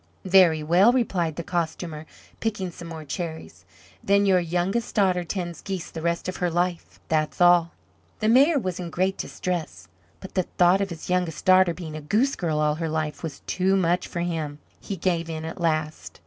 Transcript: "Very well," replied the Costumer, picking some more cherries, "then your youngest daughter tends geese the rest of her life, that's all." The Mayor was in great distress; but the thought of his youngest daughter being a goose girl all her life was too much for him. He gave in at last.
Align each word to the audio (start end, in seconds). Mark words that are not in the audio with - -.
"Very 0.25 0.63
well," 0.63 0.91
replied 0.91 1.35
the 1.35 1.43
Costumer, 1.43 2.07
picking 2.39 2.71
some 2.71 2.87
more 2.87 3.05
cherries, 3.05 3.65
"then 4.03 4.25
your 4.25 4.39
youngest 4.39 4.95
daughter 4.95 5.23
tends 5.23 5.61
geese 5.61 5.91
the 5.91 6.01
rest 6.01 6.27
of 6.27 6.37
her 6.37 6.49
life, 6.49 6.99
that's 7.07 7.39
all." 7.39 7.73
The 8.19 8.27
Mayor 8.27 8.57
was 8.57 8.79
in 8.79 8.89
great 8.89 9.15
distress; 9.15 9.89
but 10.19 10.33
the 10.33 10.47
thought 10.57 10.81
of 10.81 10.89
his 10.89 11.11
youngest 11.11 11.45
daughter 11.45 11.75
being 11.75 11.95
a 11.95 12.01
goose 12.01 12.35
girl 12.35 12.57
all 12.59 12.73
her 12.81 12.89
life 12.89 13.21
was 13.21 13.41
too 13.45 13.75
much 13.75 14.07
for 14.07 14.21
him. 14.21 14.57
He 14.79 14.97
gave 14.97 15.29
in 15.29 15.45
at 15.45 15.61
last. 15.61 16.19